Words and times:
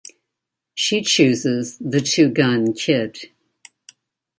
She 0.73 1.03
chooses 1.03 1.77
the 1.77 2.01
Two-Gun 2.01 2.73
Kid. 2.73 3.29